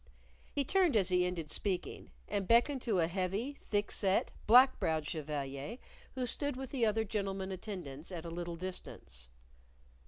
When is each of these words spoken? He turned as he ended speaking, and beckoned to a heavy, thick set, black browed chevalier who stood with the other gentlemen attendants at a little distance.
He 0.51 0.63
turned 0.65 0.95
as 0.95 1.09
he 1.09 1.27
ended 1.27 1.51
speaking, 1.51 2.09
and 2.27 2.47
beckoned 2.47 2.81
to 2.81 3.01
a 3.01 3.07
heavy, 3.07 3.59
thick 3.61 3.91
set, 3.91 4.31
black 4.47 4.79
browed 4.79 5.07
chevalier 5.07 5.77
who 6.15 6.25
stood 6.25 6.57
with 6.57 6.71
the 6.71 6.87
other 6.87 7.03
gentlemen 7.03 7.51
attendants 7.51 8.11
at 8.11 8.25
a 8.25 8.31
little 8.31 8.55
distance. 8.55 9.29